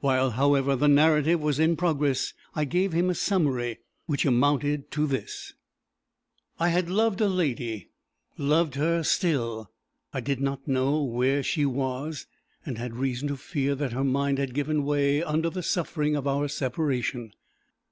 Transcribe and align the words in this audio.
While, 0.00 0.32
however, 0.32 0.74
the 0.74 0.88
narrative 0.88 1.38
was 1.40 1.60
in 1.60 1.76
progress, 1.76 2.34
I 2.56 2.64
gave 2.64 2.92
him 2.92 3.08
a 3.08 3.14
summary, 3.14 3.78
which 4.06 4.26
amounted 4.26 4.90
to 4.90 5.06
this: 5.06 5.52
I 6.58 6.70
had 6.70 6.90
loved 6.90 7.20
a 7.20 7.28
lady 7.28 7.90
loved 8.36 8.74
her 8.74 9.04
still. 9.04 9.70
I 10.12 10.22
did 10.22 10.40
not 10.40 10.66
know 10.66 11.00
where 11.04 11.44
she 11.44 11.64
was, 11.64 12.26
and 12.66 12.78
had 12.78 12.96
reason 12.96 13.28
to 13.28 13.36
fear 13.36 13.76
that 13.76 13.92
her 13.92 14.02
mind 14.02 14.38
had 14.38 14.54
given 14.54 14.82
way 14.84 15.22
under 15.22 15.50
the 15.50 15.62
suffering 15.62 16.16
of 16.16 16.26
our 16.26 16.48
separation. 16.48 17.32